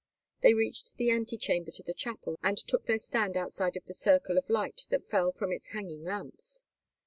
[0.41, 3.93] They reached the ante chamber to the chapel, and took their stand outside of the
[3.93, 6.63] circle of light that fell from its hanging lamps.